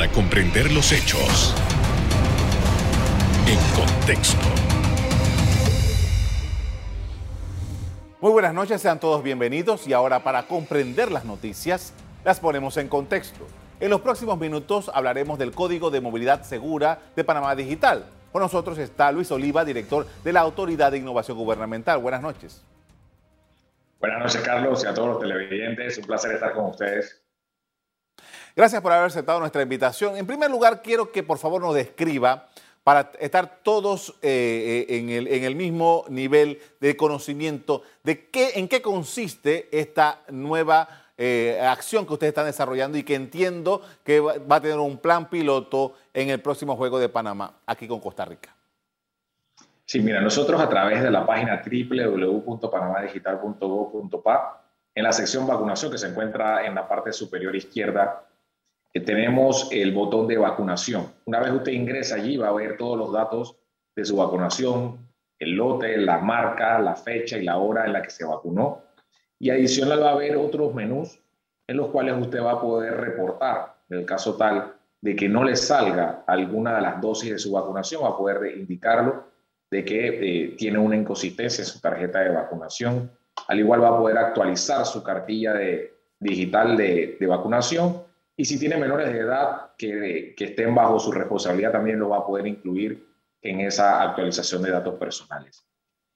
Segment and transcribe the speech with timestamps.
[0.00, 1.54] para comprender los hechos
[3.46, 4.40] en contexto.
[8.22, 11.92] Muy buenas noches, sean todos bienvenidos y ahora para comprender las noticias
[12.24, 13.46] las ponemos en contexto.
[13.78, 18.06] En los próximos minutos hablaremos del Código de Movilidad Segura de Panamá Digital.
[18.32, 21.98] Con nosotros está Luis Oliva, director de la Autoridad de Innovación Gubernamental.
[21.98, 22.64] Buenas noches.
[23.98, 25.98] Buenas noches, Carlos, y a todos los televidentes.
[25.98, 27.20] Un placer estar con ustedes.
[28.56, 30.16] Gracias por haber aceptado nuestra invitación.
[30.16, 32.48] En primer lugar, quiero que por favor nos describa,
[32.82, 35.10] para estar todos eh, eh, en,
[35.44, 40.88] el, mismo nivel de conocimiento, de qué, en qué consiste esta nueva
[41.18, 45.28] eh, acción que ustedes están desarrollando y que entiendo que va a tener un plan
[45.28, 48.56] piloto en el próximo Juego de Panamá, aquí con Costa Rica.
[49.84, 54.62] Sí, mira, nosotros a través de la página www.panamadigital.gov.pa,
[54.94, 58.24] en la sección vacunación que se encuentra en la parte superior izquierda,
[58.92, 61.06] tenemos el botón de vacunación.
[61.26, 63.56] Una vez usted ingresa allí, va a ver todos los datos
[63.94, 68.10] de su vacunación, el lote, la marca, la fecha y la hora en la que
[68.10, 68.82] se vacunó
[69.40, 71.18] y adicional va a haber otros menús
[71.66, 75.44] en los cuales usted va a poder reportar, en el caso tal de que no
[75.44, 79.24] le salga alguna de las dosis de su vacunación, va a poder indicarlo
[79.70, 83.10] de que eh, tiene una inconsistencia en su tarjeta de vacunación.
[83.48, 88.02] Al igual va a poder actualizar su cartilla de, digital de, de vacunación
[88.40, 92.20] y si tiene menores de edad que, que, estén bajo su responsabilidad, también lo va
[92.20, 93.06] a poder incluir
[93.42, 95.62] en esa actualización de datos personales.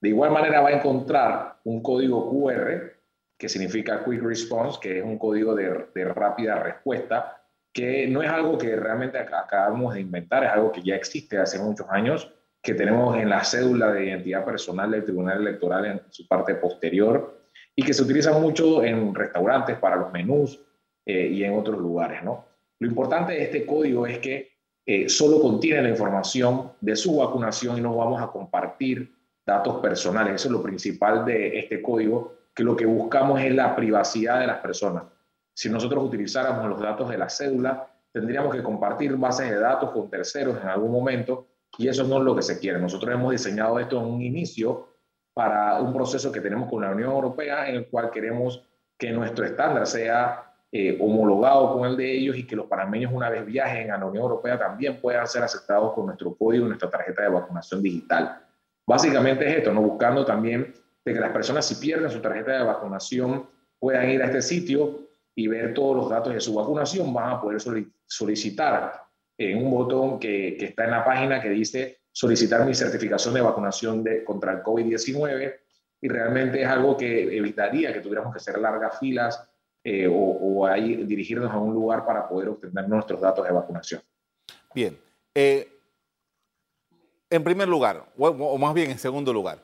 [0.00, 2.94] De igual manera va a encontrar un código QR
[3.36, 8.31] que significa Quick Response, que es un código de, de rápida respuesta, que no es
[8.31, 12.72] algo que realmente acabamos de inventar, es algo que ya existe hace muchos años, que
[12.72, 17.38] tenemos en la cédula de identidad personal del Tribunal Electoral en su parte posterior
[17.77, 20.64] y que se utiliza mucho en restaurantes para los menús
[21.06, 22.22] eh, y en otros lugares.
[22.22, 22.44] ¿no?
[22.78, 24.52] Lo importante de este código es que
[24.86, 29.14] eh, solo contiene la información de su vacunación y no vamos a compartir
[29.47, 30.34] datos personales.
[30.34, 34.47] Eso es lo principal de este código que lo que buscamos es la privacidad de
[34.47, 35.04] las personas.
[35.54, 40.10] Si nosotros utilizáramos los datos de la cédula, tendríamos que compartir bases de datos con
[40.10, 41.47] terceros en algún momento
[41.78, 42.78] y eso no es lo que se quiere.
[42.78, 44.88] Nosotros hemos diseñado esto en un inicio
[45.32, 48.65] para un proceso que tenemos con la Unión Europea en el cual queremos
[48.97, 53.30] que nuestro estándar sea eh, homologado con el de ellos y que los panameños una
[53.30, 57.22] vez viajen a la Unión Europea también puedan ser aceptados con nuestro código, nuestra tarjeta
[57.22, 58.42] de vacunación digital.
[58.84, 59.82] Básicamente es esto, ¿no?
[59.82, 60.74] buscando también
[61.04, 63.46] de que las personas si pierden su tarjeta de vacunación
[63.78, 67.41] puedan ir a este sitio y ver todos los datos de su vacunación, van a
[67.41, 67.60] poder
[68.08, 69.00] solicitar
[69.38, 74.04] en un botón que, está en la página que dice solicitar mi certificación de vacunación
[74.24, 75.54] contra el COVID-19
[76.00, 79.53] y realmente es algo que evitaría que tuviéramos que hacer largas filas
[79.84, 84.00] eh, o, o ahí dirigirnos a un lugar para poder obtener nuestros datos de vacunación.
[84.75, 84.99] Bien.
[85.34, 85.69] Eh,
[87.28, 89.62] en primer lugar, o, más bien en segundo lugar,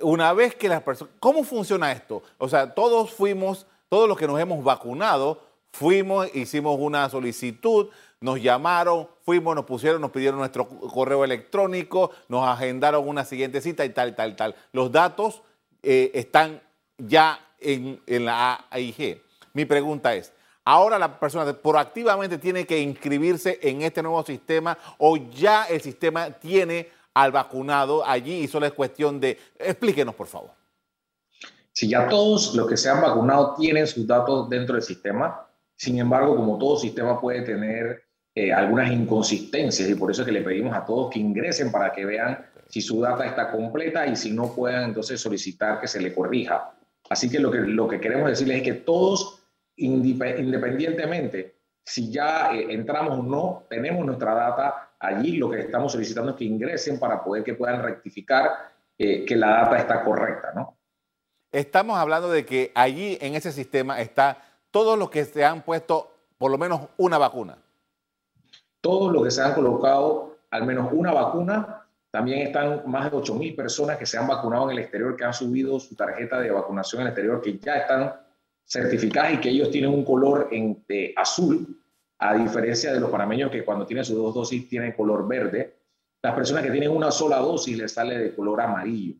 [0.00, 2.22] una vez que las personas, ¿cómo funciona esto?
[2.38, 5.42] O sea, todos fuimos, todos los que nos hemos vacunado,
[5.72, 7.88] fuimos, hicimos una solicitud,
[8.20, 13.84] nos llamaron, fuimos, nos pusieron, nos pidieron nuestro correo electrónico, nos agendaron una siguiente cita
[13.84, 14.54] y tal, tal, tal.
[14.72, 15.42] Los datos
[15.82, 16.62] eh, están
[16.98, 19.25] ya en la AIG.
[19.56, 20.34] Mi pregunta es,
[20.66, 26.30] ahora la persona proactivamente tiene que inscribirse en este nuevo sistema o ya el sistema
[26.30, 29.38] tiene al vacunado allí y solo es cuestión de...
[29.58, 30.50] Explíquenos, por favor.
[31.72, 35.98] Si ya todos los que se han vacunado tienen sus datos dentro del sistema, sin
[35.98, 40.42] embargo, como todo sistema puede tener eh, algunas inconsistencias y por eso es que le
[40.42, 44.32] pedimos a todos que ingresen para que vean si su data está completa y si
[44.32, 46.76] no puedan entonces solicitar que se le corrija.
[47.08, 49.35] Así que lo que, lo que queremos decirles es que todos,
[49.76, 56.32] independientemente si ya eh, entramos o no, tenemos nuestra data allí lo que estamos solicitando
[56.32, 58.50] es que ingresen para poder que puedan rectificar
[58.98, 60.76] eh, que la data está correcta, ¿no?
[61.52, 66.12] Estamos hablando de que allí en ese sistema está todos los que se han puesto
[66.38, 67.56] por lo menos una vacuna.
[68.80, 71.82] Todos los que se han colocado al menos una vacuna.
[72.10, 75.34] También están más de 8.000 personas que se han vacunado en el exterior, que han
[75.34, 78.14] subido su tarjeta de vacunación en el exterior, que ya están
[78.66, 81.82] certificadas y que ellos tienen un color en, de azul
[82.18, 85.76] a diferencia de los panameños que cuando tienen sus dos dosis tienen color verde,
[86.22, 89.14] las personas que tienen una sola dosis les sale de color amarillo.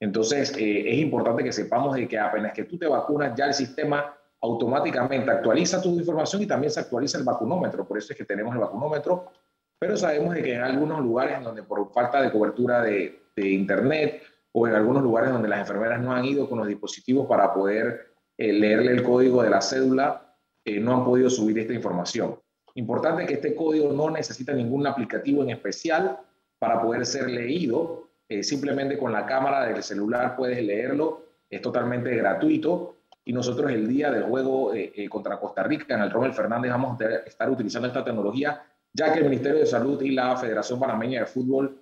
[0.00, 3.54] Entonces, eh, es importante que sepamos de que apenas que tú te vacunas, ya el
[3.54, 7.86] sistema automáticamente actualiza tu información y también se actualiza el vacunómetro.
[7.86, 9.30] Por eso es que tenemos el vacunómetro.
[9.78, 14.22] Pero sabemos de que en algunos lugares donde por falta de cobertura de, internet
[14.52, 18.13] o en algunos lugares donde las enfermeras no han ido con los dispositivos para poder
[18.36, 20.24] eh, leerle el código de la cédula,
[20.64, 22.36] eh, no han podido subir esta información.
[22.74, 26.18] Importante que este código no necesita ningún aplicativo en especial
[26.58, 28.08] para poder ser leído.
[28.28, 31.22] Eh, simplemente con la cámara del celular puedes leerlo.
[31.50, 32.96] Es totalmente gratuito.
[33.26, 37.00] Y nosotros el día del juego eh, contra Costa Rica en el Rommel Fernández vamos
[37.00, 41.20] a estar utilizando esta tecnología, ya que el Ministerio de Salud y la Federación Panameña
[41.20, 41.78] de Fútbol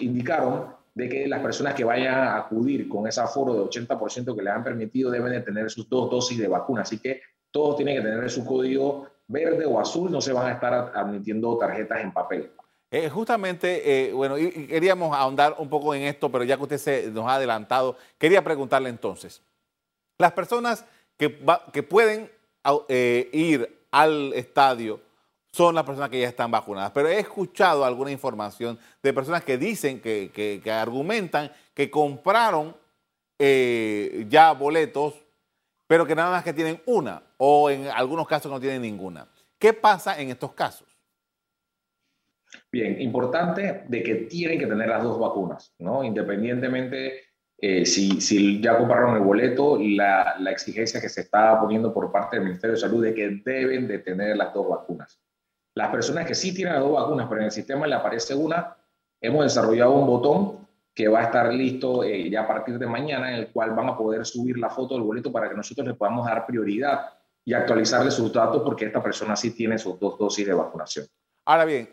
[0.00, 4.42] indicaron de que las personas que vayan a acudir con ese aforo de 80% que
[4.42, 6.82] le han permitido deben de tener sus dos dosis de vacuna.
[6.82, 7.20] Así que
[7.50, 11.56] todos tienen que tener su código verde o azul, no se van a estar admitiendo
[11.56, 12.50] tarjetas en papel.
[12.90, 16.78] Eh, justamente, eh, bueno, y, queríamos ahondar un poco en esto, pero ya que usted
[16.78, 19.42] se nos ha adelantado, quería preguntarle entonces,
[20.18, 20.84] las personas
[21.16, 21.38] que,
[21.72, 22.28] que pueden
[22.88, 25.00] eh, ir al estadio
[25.52, 29.58] son las personas que ya están vacunadas, pero he escuchado alguna información de personas que
[29.58, 32.76] dicen, que, que, argumentan que compraron
[33.38, 35.14] ya boletos,
[35.86, 39.26] pero que nada más que tienen una, o en algunos casos no tienen ninguna.
[39.58, 40.86] ¿Qué pasa en estos casos?
[42.70, 46.04] Bien, importante de que tienen que tener las dos vacunas, ¿no?
[46.04, 51.92] Independientemente eh, si, si, ya compraron el boleto, la, la, exigencia que se está poniendo
[51.92, 55.20] por parte del Ministerio de Salud es que deben de tener las dos vacunas.
[55.80, 58.76] Las personas que sí tienen las dos vacunas, pero en el sistema le aparece una,
[59.18, 63.30] hemos desarrollado un botón que va a estar listo eh, ya a partir de mañana,
[63.30, 65.94] en el cual van a poder subir la foto del boleto para que nosotros le
[65.94, 67.14] podamos dar prioridad
[67.46, 71.06] y actualizarle sus datos porque esta persona sí tiene sus dos dosis de vacunación.
[71.46, 71.88] Ahora bien,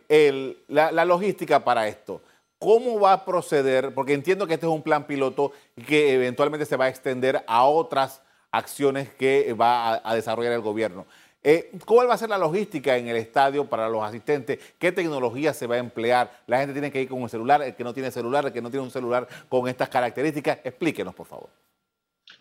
[0.67, 2.21] la, logística para esto,
[2.59, 3.93] ¿cómo va a proceder?
[3.93, 5.53] Porque entiendo que este es un plan piloto
[5.87, 11.05] que eventualmente se va a extender a otras acciones que va a, desarrollar el gobierno.
[11.43, 14.59] Eh, ¿Cuál va a ser la logística en el estadio para los asistentes?
[14.77, 16.31] ¿Qué tecnología se va a emplear?
[16.47, 17.61] ¿La gente tiene que ir con un celular?
[17.61, 18.45] ¿El que no tiene celular?
[18.45, 20.59] ¿El que no tiene un celular con estas características?
[20.63, 21.49] Explíquenos, por favor.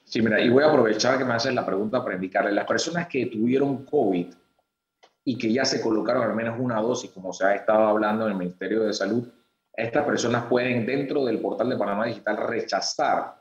[0.03, 3.07] Sí, mira, y voy a aprovechar que me haces la pregunta para indicarle, las personas
[3.07, 4.33] que tuvieron COVID
[5.25, 8.33] y que ya se colocaron al menos una dosis, como se ha estado hablando en
[8.33, 9.29] el Ministerio de Salud,
[9.73, 13.37] estas personas pueden dentro del portal de Panamá Digital rechazar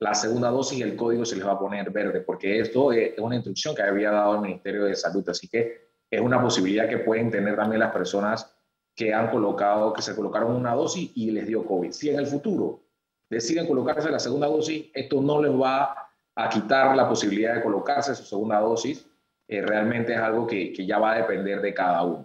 [0.00, 3.36] la segunda dosis el código se les va a poner verde, porque esto es una
[3.36, 7.30] instrucción que había dado el Ministerio de Salud, así que es una posibilidad que pueden
[7.30, 8.50] tener también las personas
[8.96, 11.92] que han colocado, que se colocaron una dosis y les dio COVID.
[11.92, 12.80] Si en el futuro
[13.28, 15.94] deciden colocarse la segunda dosis, esto no les va
[16.34, 19.06] a quitar la posibilidad de colocarse su segunda dosis,
[19.46, 22.24] eh, realmente es algo que, que, ya va a depender de cada uno.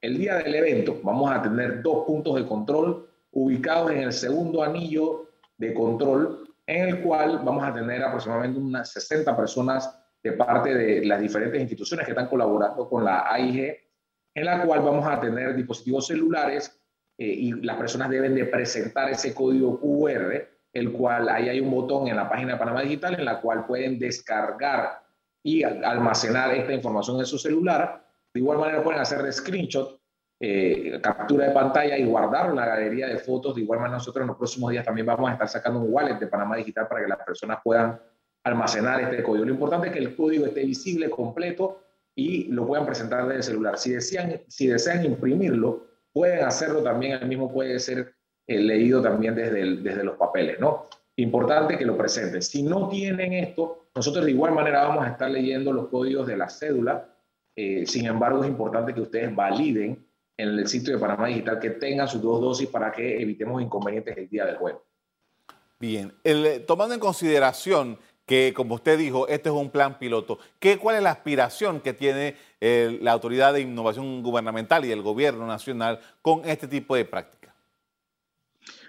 [0.00, 4.62] El día del evento vamos a tener dos puntos de control ubicados en el segundo
[4.62, 10.74] anillo de control, en el cual vamos a tener aproximadamente unas 60 personas de parte
[10.74, 13.76] de las diferentes instituciones que están colaborando con la AIG,
[14.34, 16.80] en la cual vamos a tener dispositivos celulares
[17.18, 21.70] eh, y las personas deben de presentar ese código QR, el cual ahí hay un
[21.70, 25.02] botón en la página de Panamá Digital en la cual pueden descargar
[25.42, 28.06] y almacenar esta información en su celular.
[28.32, 30.00] De igual manera pueden hacer screenshot,
[30.44, 33.54] eh, captura de pantalla y guardar la galería de fotos.
[33.54, 36.18] De igual manera nosotros en los próximos días también vamos a estar sacando un wallet
[36.18, 38.00] de Panamá Digital para que las personas puedan
[38.42, 39.44] almacenar este código.
[39.44, 41.82] Lo importante es que el código esté visible, completo
[42.16, 43.78] y lo puedan presentar desde el celular.
[43.78, 47.22] Si desean, si desean imprimirlo, pueden hacerlo también.
[47.22, 48.12] El mismo puede ser
[48.48, 50.88] eh, leído también desde, desde los papeles, ¿no?
[51.14, 52.42] Importante que lo presenten.
[52.42, 56.36] Si no tienen esto, nosotros de igual manera vamos a estar leyendo los códigos de
[56.36, 57.14] la cédula.
[57.54, 60.04] Eh, sin embargo, es importante que ustedes validen
[60.36, 64.16] en el sitio de Panamá Digital que tengan sus dos dosis para que evitemos inconvenientes
[64.16, 64.84] el día del juego.
[65.78, 70.78] Bien, eh, tomando en consideración que, como usted dijo, este es un plan piloto, ¿qué,
[70.78, 75.46] ¿cuál es la aspiración que tiene eh, la Autoridad de Innovación Gubernamental y el Gobierno
[75.46, 77.52] Nacional con este tipo de prácticas?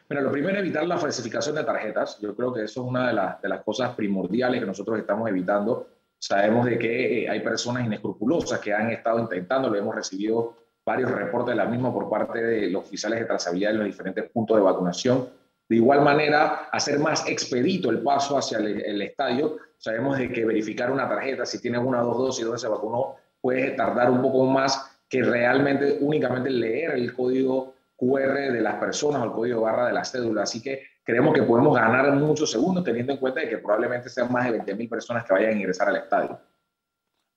[0.08, 2.20] Bueno, lo primero es evitar la falsificación de tarjetas.
[2.22, 5.88] Yo creo que eso es una de, de las cosas primordiales que nosotros estamos evitando.
[6.20, 11.12] Sabemos de que eh, hay personas inescrupulosas que han estado intentando, lo hemos recibido varios
[11.12, 14.58] reportes de la misma por parte de los oficiales de trazabilidad en los diferentes puntos
[14.58, 15.30] de vacunación.
[15.70, 19.58] De igual manera, hacer más expedito el paso hacia el, estadio.
[19.78, 23.72] Sabemos de que verificar una tarjeta, si tiene una dos dosis donde se vacunó, puede
[23.72, 29.25] tardar un poco más que realmente únicamente leer el código QR de las personas o
[29.25, 30.44] el código barra de la cédula.
[30.44, 34.32] Así que creemos que podemos ganar muchos segundos teniendo en cuenta de que probablemente sean
[34.32, 36.40] más de 20.000 personas que vayan a ingresar al estadio.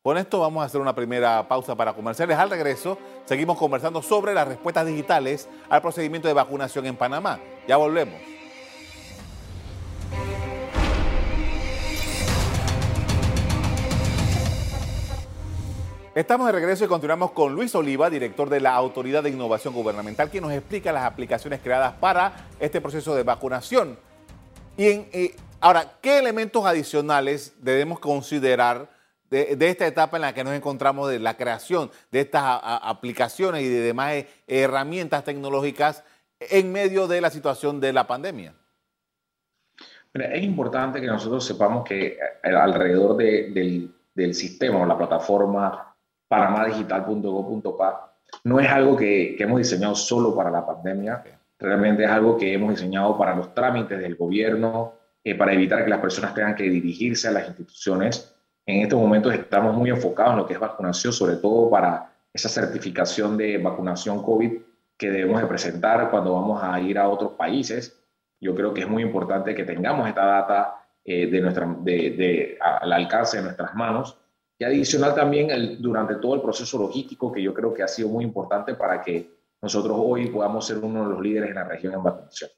[0.06, 2.38] Con esto vamos a hacer una primera pausa para comerciales.
[2.38, 7.40] Al regreso, seguimos conversando sobre las respuestas digitales al procedimiento de vacunación en Panamá.
[7.66, 8.14] Ya volvemos.
[16.14, 20.30] Estamos de regreso y continuamos con Luis Oliva, director de la Autoridad de Innovación Gubernamental,
[20.30, 23.98] quien nos explica las aplicaciones creadas para este proceso de vacunación.
[24.76, 28.94] Y eh, ahora, ¿qué elementos adicionales debemos considerar
[29.56, 33.68] de, esta etapa en la que nos encontramos de la creación de estas aplicaciones y
[33.68, 36.04] de demás eh, herramientas tecnológicas
[36.38, 38.54] en medio de la situación de la pandemia?
[40.14, 45.94] es importante que nosotros sepamos que eh, alrededor del, del, sistema o la plataforma
[46.26, 48.14] panamadigital.go.pa
[48.44, 51.22] no es algo que, que, hemos diseñado solo para la pandemia,
[51.58, 54.94] realmente es algo que hemos diseñado para los trámites del gobierno,
[55.26, 58.35] eh, para evitar que las personas tengan que dirigirse a las instituciones.
[58.66, 62.48] En estos momentos estamos muy enfocados en lo que es vacunación, sobre todo para esa
[62.48, 64.52] certificación de vacunación COVID
[64.98, 67.96] que debemos de presentar cuando vamos a ir a otros países.
[68.40, 72.58] Yo creo que es muy importante que tengamos esta data eh, de nuestra, de, de,
[72.60, 74.18] al alcance de nuestras manos
[74.58, 78.08] y adicional también el, durante todo el proceso logístico que yo creo que ha sido
[78.08, 79.30] muy importante para que
[79.62, 82.50] nosotros hoy podamos ser uno de los líderes en la región en vacunación.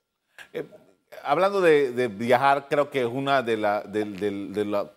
[1.25, 3.85] Hablando de, viajar, creo que es una de las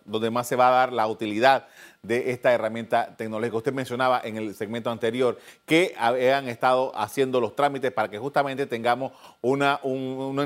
[0.04, 1.66] donde más se va a dar la utilidad
[2.02, 3.56] de esta herramienta tecnológica.
[3.56, 8.66] Usted mencionaba en el segmento anterior que habían estado haciendo los trámites para que justamente
[8.66, 9.60] tengamos un,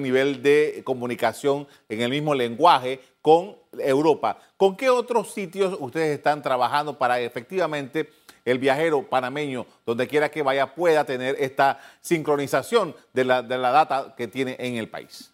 [0.02, 4.38] nivel de comunicación en el mismo lenguaje con Europa.
[4.56, 8.10] ¿Con qué otros sitios ustedes están trabajando para efectivamente
[8.44, 13.70] el viajero panameño, donde quiera que vaya, pueda tener esta sincronización de la, de la
[13.70, 15.32] data que tiene en el país?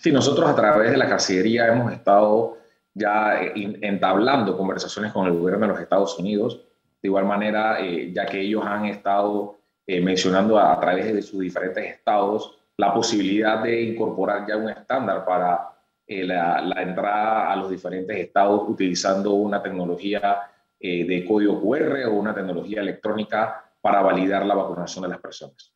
[0.00, 2.56] Sí, nosotros a través de la Cancillería hemos estado
[2.94, 3.52] ya eh,
[3.82, 6.58] entablando conversaciones con el gobierno de los Estados Unidos.
[7.02, 11.40] De igual manera, eh, ya que ellos han estado eh, mencionando a, través de sus
[11.40, 15.68] diferentes estados la posibilidad de incorporar ya un estándar para
[16.06, 22.34] la, la, entrada a los diferentes estados utilizando una tecnología de código QR o una
[22.34, 25.74] tecnología electrónica para validar la vacunación de las personas.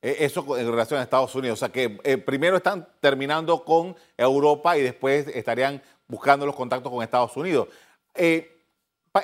[0.00, 1.58] Eh, eso en relación a Estados Unidos.
[1.58, 6.90] O sea que eh, primero están terminando con Europa y después estarían buscando los contactos
[6.92, 7.68] con Estados Unidos.
[8.14, 8.54] Eh,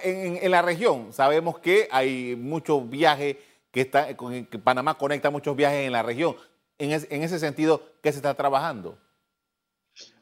[0.03, 3.37] en, la región sabemos que hay muchos viajes
[3.71, 6.35] que, está, que Panamá conecta muchos viajes en la región.
[6.79, 8.99] En, ese sentido, ¿qué se está trabajando?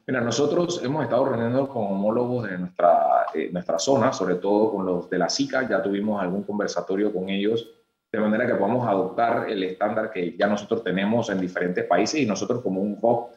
[0.06, 5.09] Mira, nosotros hemos estado reuniendo con homólogos de nuestra, nuestra zona, sobre todo con los
[5.09, 7.82] de la SICA, ya tuvimos algún conversatorio con ellos
[8.12, 12.26] de manera que podamos adoptar el estándar que ya nosotros tenemos en diferentes países y
[12.26, 13.31] nosotros como un hub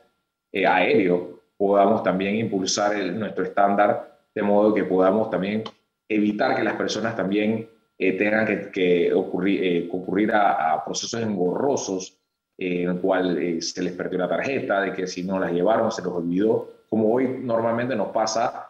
[0.51, 5.63] eh, aéreo podamos también impulsar nuestro estándar de modo que podamos también
[6.09, 12.19] evitar que las personas también eh, tengan que, ocurrir, eh, concurrir a, procesos engorrosos
[12.57, 16.01] en el cual se les perdió la tarjeta, de que si no las llevaron se
[16.01, 18.69] los olvidó, como hoy normalmente nos pasa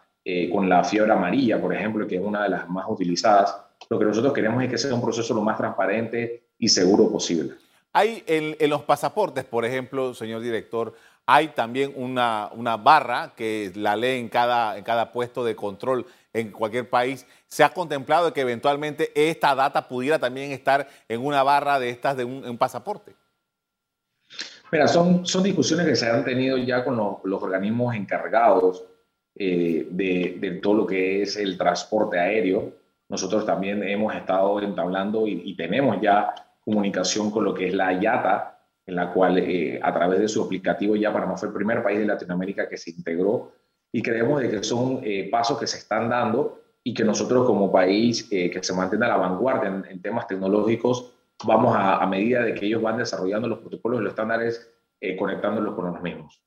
[0.52, 4.04] con la fiebre amarilla, por ejemplo, que es una de las más utilizadas lo que
[4.04, 7.54] nosotros queremos es que sea un proceso lo más transparente y seguro posible.
[7.92, 13.96] Hay en, los pasaportes, por ejemplo, señor director, hay también una, una barra que la
[13.96, 17.26] lee en cada, en cada puesto de control en cualquier país.
[17.48, 22.16] ¿Se ha contemplado que eventualmente esta data pudiera también estar en una barra de estas
[22.16, 23.14] de un, pasaporte?
[24.70, 28.84] Mira, son, son discusiones que se han tenido ya con los, organismos encargados
[29.34, 32.72] eh, de, de, todo lo que es el transporte aéreo.
[33.08, 38.58] Nosotros también hemos estado entablando y, tenemos ya comunicación con lo que es la IATA,
[38.84, 41.98] en la cual eh, a través de su aplicativo ya Panamá fue el primer país
[41.98, 43.52] de Latinoamérica que se integró
[43.92, 47.70] y creemos de que son eh, pasos que se están dando y que nosotros como
[47.70, 51.12] país eh, que se mantenga a la vanguardia en, temas tecnológicos,
[51.44, 54.72] vamos a, a, medida de que ellos van desarrollando los protocolos y los estándares,
[55.18, 56.42] conectándolos con los mismos.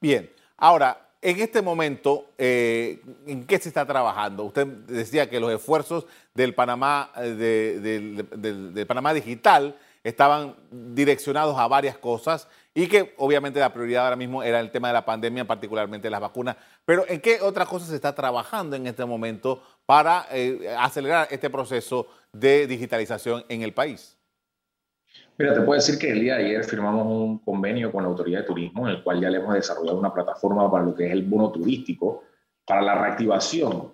[0.00, 4.44] Bien, ahora, en este momento, eh, ¿en qué se está trabajando?
[4.44, 11.98] Usted decía que los esfuerzos del Panamá, eh, de, Panamá Digital estaban direccionados a varias
[11.98, 16.08] cosas y que obviamente la prioridad ahora mismo era el tema de la pandemia, particularmente
[16.08, 16.56] las vacunas.
[16.86, 21.50] Pero ¿en qué otras cosas se está trabajando en este momento para eh, acelerar este
[21.50, 24.16] proceso de digitalización en el país?
[25.40, 28.40] Mira, te puedo decir que el día de ayer firmamos un convenio con la Autoridad
[28.40, 31.12] de Turismo, en el cual ya le hemos desarrollado una plataforma para lo que es
[31.12, 32.24] el bono turístico,
[32.66, 33.90] para la reactivación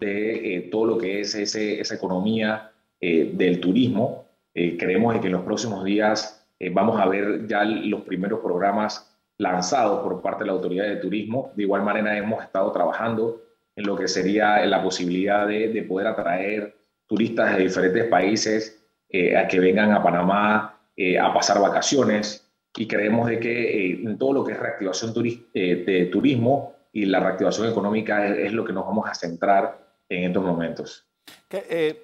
[0.00, 4.24] de eh, todo lo que es esa economía eh, del turismo.
[4.54, 10.02] Eh, creemos que en los próximos días vamos a ver ya los primeros programas lanzados
[10.02, 11.52] por parte de la Autoridad de Turismo.
[11.54, 13.42] De igual manera, hemos estado trabajando
[13.76, 16.74] en lo que sería la posibilidad de poder atraer
[17.06, 23.28] turistas de diferentes países a que vengan a Panamá eh, a pasar vacaciones y creemos
[23.28, 25.12] de que eh, todo lo que es reactivación
[25.52, 30.24] eh, de turismo y la reactivación económica es, lo que nos vamos a centrar en
[30.24, 31.06] estos momentos.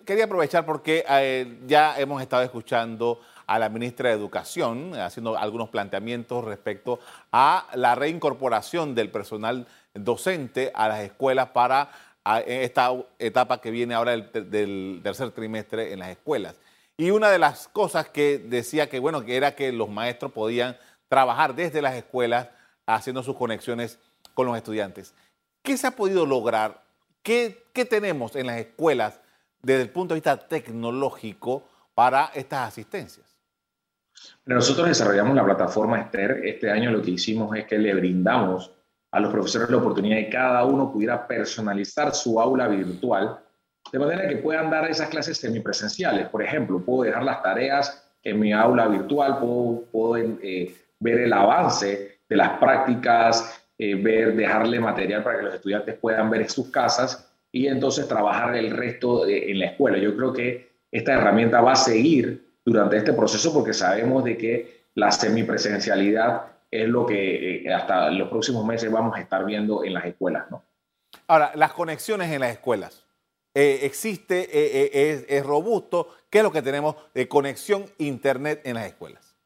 [0.04, 1.06] quería aprovechar porque
[1.66, 7.00] ya hemos estado escuchando a la ministra de Educación haciendo algunos planteamientos respecto
[7.32, 11.90] a la reincorporación del personal docente a las escuelas para
[12.26, 16.56] en esta etapa que viene ahora del, del tercer trimestre en las escuelas.
[16.96, 20.76] Y una de las cosas que decía que, bueno, que era que los maestros podían
[21.08, 22.48] trabajar desde las escuelas
[22.86, 23.98] haciendo sus conexiones
[24.34, 25.14] con los estudiantes.
[25.62, 26.82] ¿Qué se ha podido lograr?
[27.22, 29.20] ¿Qué, tenemos en las escuelas
[29.62, 33.36] desde el punto de vista tecnológico para estas asistencias?
[34.44, 36.40] Nosotros desarrollamos la plataforma Esther.
[36.44, 38.72] Este año lo que hicimos es que le brindamos
[39.10, 43.38] a los profesores la oportunidad de que cada uno pudiera personalizar su aula virtual
[43.92, 46.28] de manera que puedan dar esas clases semipresenciales.
[46.28, 51.32] Por ejemplo, puedo dejar las tareas en mi aula virtual, puedo, puedo eh, ver el
[51.32, 56.48] avance de las prácticas, eh, ver, dejarle material para que los estudiantes puedan ver en
[56.48, 59.98] sus casas y entonces trabajar el resto en la escuela.
[59.98, 64.84] Yo creo que esta herramienta va a seguir durante este proceso porque sabemos de que
[64.94, 69.92] la semipresencialidad es lo que eh, hasta los próximos meses vamos a estar viendo en
[69.92, 70.50] las escuelas.
[70.50, 70.64] ¿no?
[71.26, 73.04] Ahora, las conexiones en las escuelas.
[73.54, 76.08] Eh, existe, es, es robusto.
[76.30, 79.36] ¿Qué es lo que tenemos de conexión Internet en las escuelas?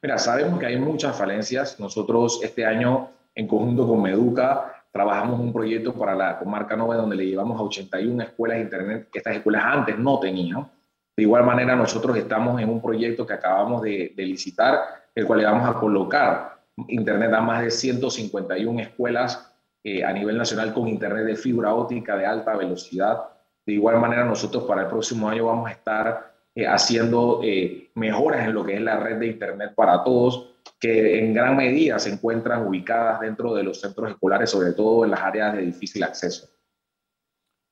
[0.00, 1.78] Mira, sabemos que hay muchas falencias.
[1.80, 7.14] Nosotros este año en conjunto con Meduca, trabajamos un proyecto para la comarca Nove donde
[7.14, 10.68] le llevamos a 81 escuelas de Internet que estas escuelas antes no tenían.
[11.16, 14.80] De igual manera, nosotros estamos en un proyecto que acabamos de, licitar,
[15.14, 16.58] el cual le vamos a colocar
[16.88, 19.47] Internet a más de 151 escuelas
[19.88, 23.24] eh, a nivel nacional con Internet de fibra óptica de alta velocidad.
[23.64, 28.46] De igual manera, nosotros para el próximo año vamos a estar eh, haciendo eh, mejoras
[28.46, 32.10] en lo que es la red de Internet para todos que en gran medida se
[32.10, 36.48] encuentran ubicadas dentro de los centros escolares, sobre todo en las áreas de difícil acceso.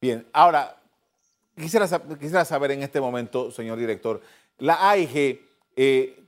[0.01, 0.77] Bien, ahora,
[1.55, 1.87] quisiera,
[2.19, 4.21] quisiera saber en este momento, señor director,
[4.59, 5.41] la AIG,
[5.77, 6.19] eh,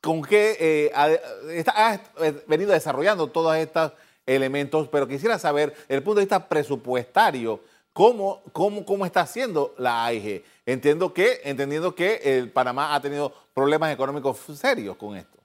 [0.00, 1.98] ¿con qué eh, ha,
[2.46, 3.92] venido desarrollando todos estos
[4.26, 4.88] elementos?
[4.88, 7.60] Pero quisiera saber, desde el punto de vista presupuestario,
[7.92, 10.44] ¿cómo, cómo, cómo está haciendo la AIG?
[10.66, 15.38] Entiendo que, entendiendo que el Panamá ha tenido problemas económicos serios con esto.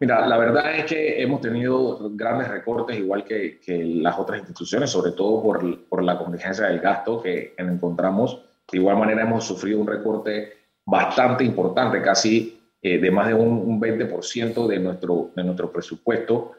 [0.00, 3.58] Mira, la verdad es que hemos tenido grandes recortes, igual que,
[4.00, 8.40] las otras instituciones, sobre todo por, por, la contingencia del gasto que encontramos.
[8.70, 10.52] De igual manera, hemos sufrido un recorte
[10.84, 16.52] bastante importante, casi eh, de más de un, 20% de nuestro, de nuestro presupuesto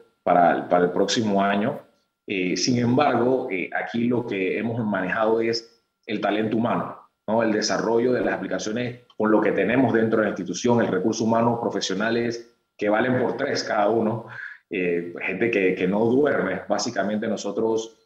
[0.68, 1.80] para, el próximo año.
[2.26, 7.42] Eh, sin embargo, eh, aquí lo que hemos manejado es el talento humano, ¿no?
[7.42, 11.24] el desarrollo de las aplicaciones con lo que tenemos dentro de la institución, el recurso
[11.24, 14.26] humano, profesionales que valen por tres cada uno,
[14.70, 16.62] eh, gente que, que, no duerme.
[16.68, 17.96] Básicamente nosotros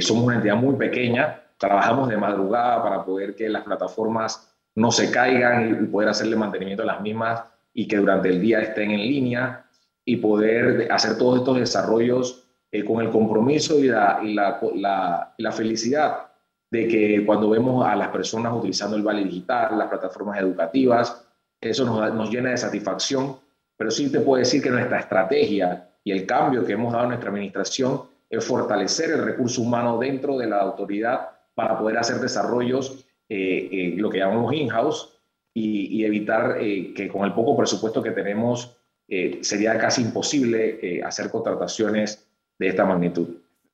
[0.00, 5.10] somos una entidad muy pequeña, trabajamos de madrugada para poder que las plataformas no se
[5.10, 7.42] caigan y poder hacerle mantenimiento a las mismas
[7.74, 9.65] y que durante el día estén en línea
[10.06, 16.28] y poder hacer todos estos desarrollos eh, con el compromiso y la, la, la, felicidad
[16.70, 21.26] de que cuando vemos a las personas utilizando el Vale Digital, las plataformas educativas,
[21.60, 23.36] eso nos, nos llena de satisfacción.
[23.76, 27.08] Pero sí te puedo decir que nuestra estrategia y el cambio que hemos dado a
[27.08, 33.04] nuestra administración es fortalecer el recurso humano dentro de la autoridad para poder hacer desarrollos,
[33.28, 35.16] eh, lo que llamamos in-house,
[35.52, 38.75] y, evitar eh, que con el poco presupuesto que tenemos
[39.08, 42.26] sería casi imposible hacer contrataciones
[42.58, 43.28] de esta magnitud.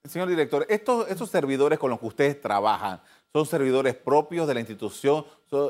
[0.04, 3.00] Señor director, estos, estos servidores con los que ustedes trabajan,
[3.32, 5.24] son servidores propios de la institución,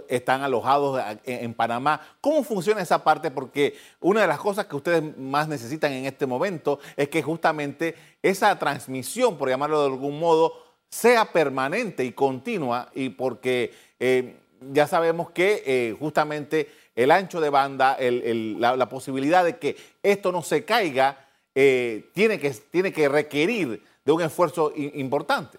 [0.09, 2.01] están alojados en, Panamá.
[2.21, 3.31] ¿Cómo funciona esa parte?
[3.31, 7.95] Porque una de las cosas que ustedes más necesitan en este momento es que justamente
[8.21, 10.55] esa transmisión, por llamarlo de algún modo,
[10.89, 14.37] sea permanente y continua, y porque eh,
[14.73, 20.43] ya sabemos que eh, justamente el ancho de banda, la, posibilidad de que esto no
[20.43, 25.59] se caiga, eh, tiene, que, tiene que requerir de un esfuerzo importante.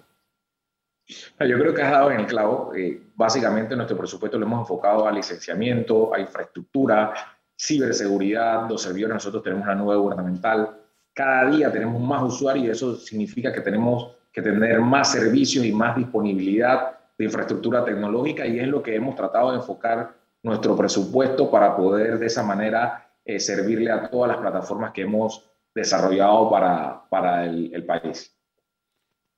[1.08, 2.74] Yo creo que has dado en el clavo.
[2.76, 7.14] Eh, básicamente nuestro presupuesto lo hemos enfocado a licenciamiento, a infraestructura,
[7.60, 9.16] ciberseguridad, los servidores.
[9.16, 10.78] Nosotros tenemos una nube gubernamental.
[11.14, 15.72] Cada día tenemos más usuarios y eso significa que tenemos que tener más servicios y
[15.72, 21.50] más disponibilidad de infraestructura tecnológica y es lo que hemos tratado de enfocar nuestro presupuesto
[21.50, 27.10] para poder de esa manera eh, servirle a todas las plataformas que hemos desarrollado para,
[27.10, 28.38] para el país.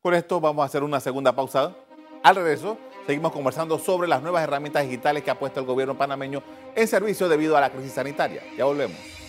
[0.01, 1.73] Con esto vamos a hacer una segunda pausa.
[2.21, 6.43] Al regreso, seguimos conversando sobre las nuevas herramientas digitales que ha puesto el gobierno panameño
[6.75, 8.41] en servicio debido a la crisis sanitaria.
[8.57, 9.24] Ya volvemos.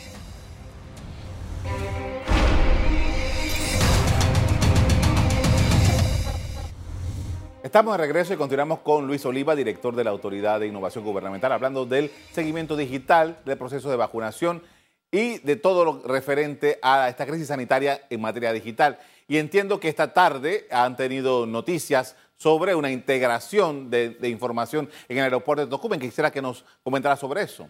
[7.67, 11.51] Estamos de regreso y continuamos con Luis Oliva, director de la Autoridad de Innovación Gubernamental,
[11.51, 14.63] hablando del seguimiento digital del proceso de vacunación
[15.11, 19.01] y de todo lo referente a esta crisis sanitaria en materia digital.
[19.27, 25.25] Y entiendo que esta tarde han tenido noticias sobre una integración de, información en el
[25.25, 25.99] aeropuerto de Tocumen.
[25.99, 27.69] Quisiera que nos comentara sobre eso.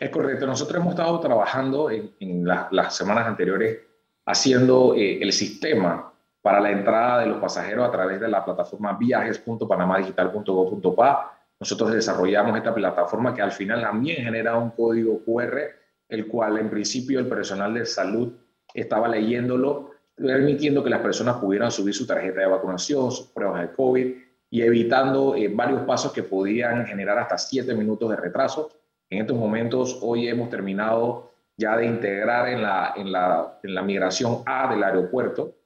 [0.00, 0.46] Es correcto.
[0.46, 3.78] Nosotros hemos estado trabajando en, las semanas anteriores
[4.24, 6.14] haciendo eh, el sistema
[6.46, 11.36] para la entrada de los pasajeros a través de la plataforma viajes.panamadigital.gov.pa.
[11.58, 15.58] Nosotros desarrollamos esta plataforma que al final también genera un código QR,
[16.08, 18.32] el cual en principio el personal de salud
[18.72, 23.72] estaba leyéndolo, permitiendo que las personas pudieran subir su tarjeta de vacunación, sus pruebas de
[23.72, 24.14] COVID
[24.48, 28.70] y evitando eh, varios pasos que podían generar hasta siete minutos de retraso.
[29.10, 33.82] En estos momentos, hoy hemos terminado ya de integrar en la, en la, en la
[33.82, 35.56] migración A del aeropuerto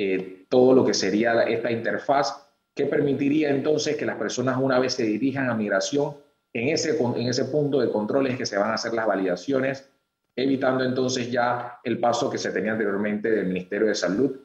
[0.00, 4.94] eh, todo lo que sería esta interfaz que permitiría entonces que las personas una vez
[4.94, 6.14] se dirijan a migración,
[6.52, 9.90] en ese, en ese punto de controles que se van a hacer las validaciones,
[10.36, 14.36] evitando entonces ya el paso que se tenía anteriormente del Ministerio de Salud.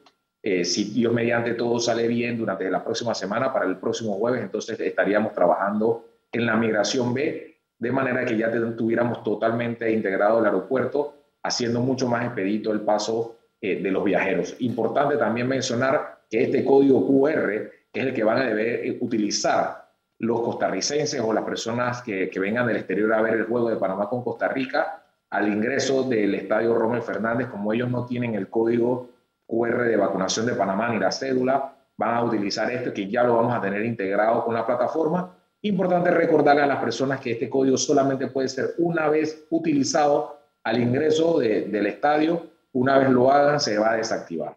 [0.42, 4.42] Eh, si Dios mediante todo sale bien durante la próxima semana, para el próximo jueves,
[4.42, 10.46] entonces estaríamos trabajando en la migración B, de manera que ya tuviéramos totalmente integrado el
[10.46, 11.14] aeropuerto,
[11.44, 14.56] haciendo mucho más expedito el paso eh, de los viajeros.
[14.58, 19.88] Importante también mencionar que este código QR es el que van a deber eh, utilizar
[20.18, 23.76] los costarricenses o las personas que, que, vengan del exterior a ver el juego de
[23.76, 28.50] Panamá con Costa Rica al ingreso del estadio Rommel Fernández, como ellos no tienen el
[28.50, 29.08] código
[29.46, 33.36] QR de vacunación de Panamá ni la cédula, van a utilizar este que ya lo
[33.36, 35.38] vamos a tener integrado con la plataforma.
[35.62, 40.82] Importante recordarle a las personas que este código solamente puede ser una vez utilizado al
[40.82, 44.56] ingreso del estadio una vez lo hagan, se va a desactivar.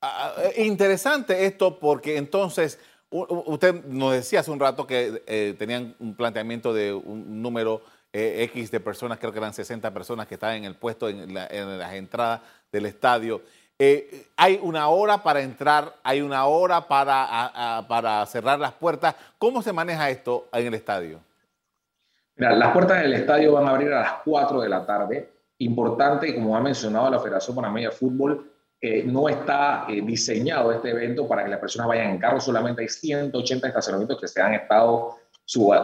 [0.00, 2.78] Ah, ah, eh, interesante esto porque entonces
[3.10, 7.80] usted nos decía hace un rato que eh, tenían un planteamiento de un número
[8.12, 11.32] eh, X de personas, creo que eran 60 personas que estaban en el puesto en,
[11.32, 12.40] las entradas
[12.72, 13.42] del estadio.
[14.36, 19.14] hay una hora para entrar, hay una hora para, para cerrar las puertas.
[19.38, 21.20] ¿Cómo se maneja esto en el estadio?
[22.36, 26.34] Mira, las puertas del estadio van a abrir a las 4 de la tarde importante,
[26.34, 28.50] como ha mencionado la Federación Panameña de Fútbol,
[29.06, 32.88] no está eh, diseñado este evento para que las personas vayan en carro, solamente hay
[32.88, 35.16] 180 estacionamientos que se han estado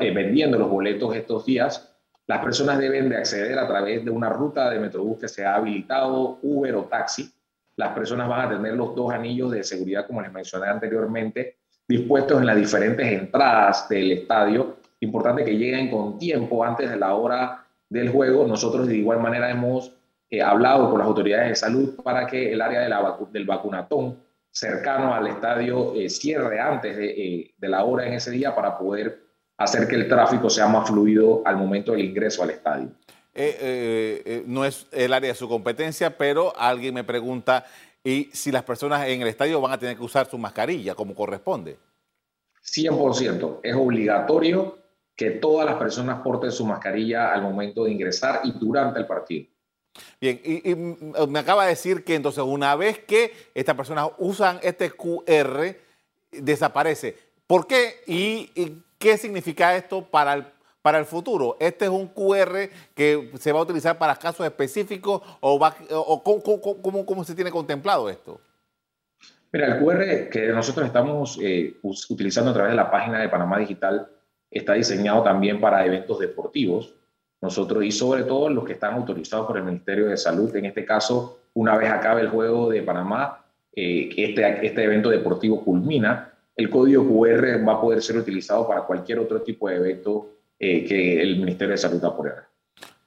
[0.01, 1.95] eh, vendiendo los boletos estos días.
[2.27, 5.57] Las personas deben de acceder a través de una ruta de Metrobús que se ha
[5.57, 7.31] habilitado, Uber o taxi.
[7.77, 11.57] Las personas van a tener los dos anillos de seguridad, como les mencioné anteriormente,
[11.89, 14.77] dispuestos en las diferentes entradas del estadio.
[15.01, 19.51] Importante que lleguen con tiempo antes de la hora del juego, nosotros de igual manera
[19.51, 19.93] hemos
[20.31, 24.23] eh, hablado con las autoridades de salud para que el área de la del vacunatón
[24.53, 29.21] cercano al estadio eh, cierre antes eh, de, la hora en ese día para poder
[29.59, 32.91] hacer que el tráfico sea más fluido al momento del ingreso al estadio.
[34.47, 37.67] no es el área de su competencia, pero alguien me pregunta,
[38.03, 41.15] ¿y si las personas en el estadio van a tener que usar su mascarilla como
[41.15, 41.77] corresponde?
[42.65, 44.80] 100%, es obligatorio
[45.21, 49.51] que todas las personas porten su mascarilla al momento de ingresar y durante el partido.
[50.19, 50.75] Bien, y,
[51.29, 55.77] me acaba de decir que entonces una vez que estas personas usan este QR,
[56.33, 57.19] desaparece.
[57.47, 57.97] ¿Por qué?
[58.07, 60.47] ¿Y, qué significa esto para el,
[60.81, 61.59] para el futuro?
[61.61, 66.23] ¿Este es un QR que se va a utilizar para casos específicos o, va, o
[66.23, 68.41] cómo, cómo, se tiene contemplado esto?
[69.53, 73.59] Mira, el QR que nosotros estamos eh, utilizando a través de la página de Panamá
[73.59, 74.09] Digital
[74.51, 76.95] está diseñado también para eventos deportivos.
[77.41, 80.85] Nosotros, y sobre todo los que están autorizados por el Ministerio de Salud, en este
[80.85, 86.69] caso, una vez acabe el juego de Panamá, eh, este, este evento deportivo culmina, el
[86.69, 91.23] código QR va a poder ser utilizado para cualquier otro tipo de evento eh, que
[91.23, 92.43] el Ministerio de Salud apruebe.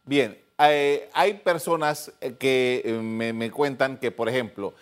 [0.04, 4.74] Bien, eh, hay personas que me, me cuentan que, por ejemplo,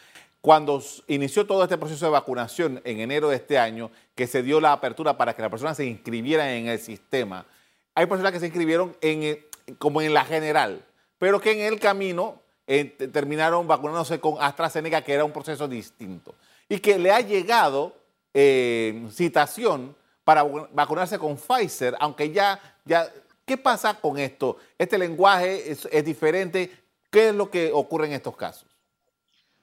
[0.41, 4.59] cuando inició todo este proceso de vacunación en enero de este año, que se dio
[4.59, 7.45] la apertura para que las personas se inscribieran en el sistema,
[7.93, 10.83] hay personas que se inscribieron eh, como en la general,
[11.19, 16.33] pero que en el camino eh, terminaron vacunándose con AstraZeneca, que era un proceso distinto,
[16.67, 17.93] y que le ha llegado
[18.33, 23.11] eh, citación para vacunarse con Pfizer, aunque ya, ya,
[23.45, 24.57] ¿qué pasa con esto?
[24.77, 26.71] Este lenguaje es diferente.
[27.11, 28.70] ¿Qué es lo que ocurre en estos casos?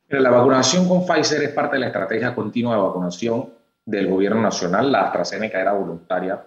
[0.08, 3.52] La vacunación con Pfizer es parte de la estrategia continua de vacunación
[3.84, 4.90] del gobierno nacional.
[4.90, 6.42] La AstraZeneca era voluntaria.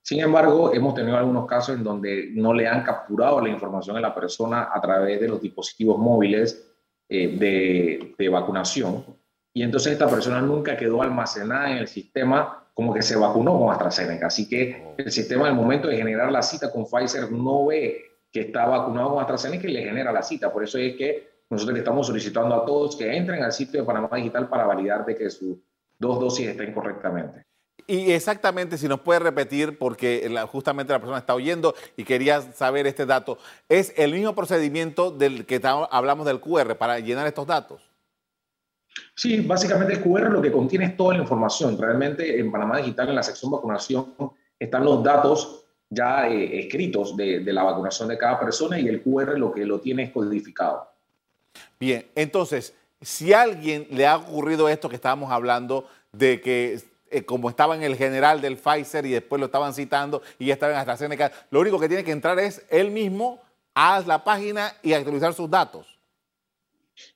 [0.00, 4.00] Sin embargo, hemos tenido algunos casos en donde no le han capturado la información a
[4.00, 6.74] la persona a través de los dispositivos móviles
[7.06, 9.04] eh, de, de vacunación.
[9.52, 13.70] Y entonces esta persona nunca quedó almacenada en el sistema como que se vacunó con
[13.70, 14.28] AstraZeneca.
[14.28, 18.40] Así que el sistema al momento de generar la cita con Pfizer no ve que
[18.40, 20.50] está vacunado con AstraZeneca y le genera la cita.
[20.50, 23.86] Por eso es que nosotros le estamos solicitando a todos que entren al sitio de
[23.86, 25.58] Panamá Digital para validar de que sus
[25.98, 27.42] dos dosis estén correctamente.
[27.86, 32.86] Y exactamente, si nos puede repetir, porque justamente la persona está oyendo y quería saber
[32.86, 33.36] este dato,
[33.68, 35.60] es el mismo procedimiento del que
[35.90, 37.82] hablamos del QR para llenar estos datos.
[39.14, 41.76] Sí, básicamente el QR lo que contiene es toda la información.
[41.76, 44.14] Realmente en Panamá Digital, en la sección vacunación,
[44.58, 49.02] están los datos ya eh, escritos de, de, la vacunación de cada persona y el
[49.02, 50.91] QR lo que lo tiene es codificado.
[51.78, 57.24] Bien, entonces, si a alguien le ha ocurrido esto que estábamos hablando de que eh,
[57.24, 60.72] como estaba en el general del Pfizer y después lo estaban citando y ya estaba
[60.72, 63.40] en AstraZeneca, lo único que tiene que entrar es él mismo
[63.74, 65.86] a la página y actualizar sus datos.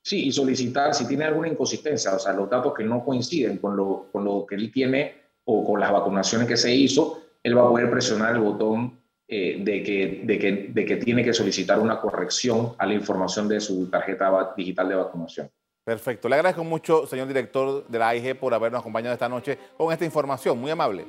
[0.02, 3.76] Sí, y solicitar si tiene alguna inconsistencia, o sea, los datos que no coinciden con
[3.76, 7.62] lo, con lo que él tiene o con las vacunaciones que se hizo, él va
[7.62, 11.80] a poder presionar el botón eh, de, que, de, que, de que tiene que solicitar
[11.80, 15.50] una corrección a la información de su tarjeta digital de vacunación.
[15.84, 16.28] Perfecto.
[16.28, 20.04] Le agradezco mucho, señor director de la AIG, por habernos acompañado esta noche con esta
[20.04, 20.58] información.
[20.58, 21.04] Muy amable.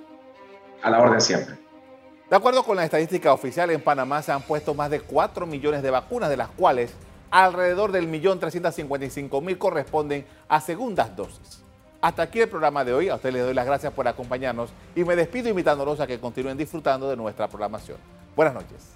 [0.81, 1.55] A la orden siempre.
[2.29, 5.81] De acuerdo con la estadística oficial, en Panamá se han puesto más de 4 millones
[5.81, 6.93] de vacunas, de las cuales
[7.31, 11.63] alrededor del millón 355 mil corresponden a segundas dosis.
[12.07, 13.09] Hasta aquí el programa de hoy.
[13.09, 16.57] A ustedes les doy las gracias por acompañarnos y me despido invitándolos a que continúen
[16.57, 17.97] disfrutando de nuestra programación.
[18.33, 18.95] Buenas noches.